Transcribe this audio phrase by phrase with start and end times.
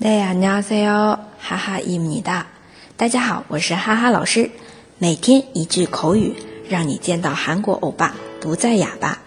[0.00, 2.46] 大家好，哈哈伊米哒。
[2.96, 4.50] 大家好，我是哈哈老师。
[4.98, 6.34] 每天一句口语，
[6.68, 9.18] 让你见到韩国欧巴不再哑巴。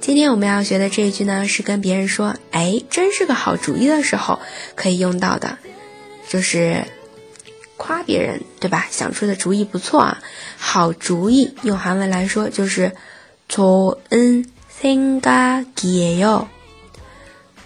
[0.00, 4.40] 今天我们要学的这一句呢，是跟别人说“哎，真是个好主意”的时候
[4.74, 5.58] 可以用到的，
[6.28, 6.84] 就是
[7.76, 8.86] 夸别人，对吧？
[8.90, 10.22] 想出的主意不错啊，
[10.56, 11.54] 好主意。
[11.62, 12.92] 用韩文来说就是“
[13.48, 16.46] 좋은생각이에요”。”。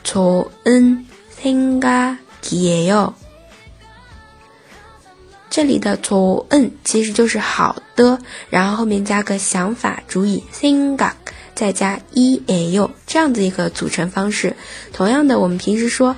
[0.08, 3.14] 좋은생각이에 요。
[5.50, 8.18] 这里的좋은其实就是好的，
[8.50, 11.12] 然后后面加个想法、主意생각
[11.54, 14.56] 再加이에 요， 这样子一个组成方式。
[14.92, 16.16] 同样的，我们平时说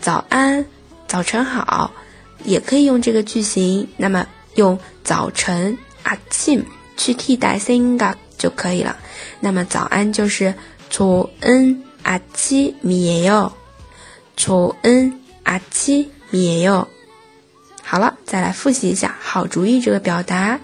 [0.00, 0.66] 早安、
[1.06, 1.92] 早晨好，
[2.44, 3.86] 也可以用这个句型。
[3.96, 6.64] 那么用早晨아침
[6.96, 8.96] 去替代생각就可以了。
[9.38, 10.52] 那么早安就是
[10.90, 13.52] 좋은 阿七米也有，
[14.36, 15.14] 초은
[15.44, 16.88] 阿七米也有。
[17.82, 20.60] 好了，再来复习一下好主意这个表达。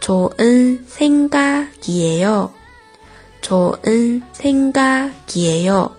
[0.00, 2.50] 초은생각이에 요，
[3.42, 5.92] 초은생각이에 요。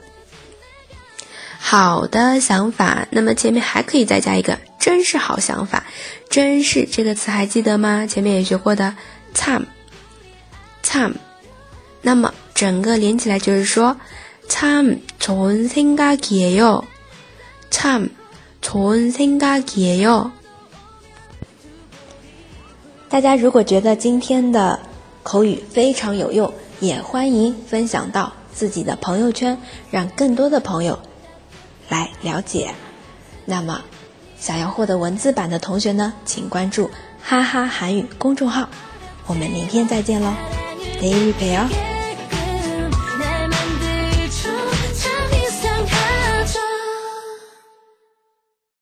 [1.59, 5.85] 好的想法，那么前面还可以再加一个，真是好想法。
[6.30, 8.05] 真是这个词还记得吗？
[8.05, 8.95] 前面也学过的
[9.33, 9.66] 참
[10.83, 11.13] 참。
[12.02, 13.97] 那么整个连起来就是说。
[14.49, 16.83] 참 좋은 생각이에요.
[17.69, 18.09] 참
[18.61, 20.31] 좋은 생각이에요.
[23.09, 24.80] 大家如果觉得今天的
[25.23, 29.58] 口语非常有用，也欢迎分享到自己的朋友圈，
[29.89, 30.99] 让更多的朋友
[31.89, 32.73] 来了解。
[33.45, 33.81] 那么
[34.39, 36.89] 想要获得文字版的同学呢，请关注
[37.21, 38.69] 哈哈韩语公众号。
[39.27, 40.33] 我们明天再见喽，
[40.99, 41.88] Daily Pair。